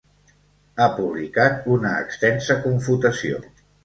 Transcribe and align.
Ha 0.77 0.85
publicat 0.95 1.67
una 1.75 1.91
extensa 2.05 2.57
confutació. 2.65 3.43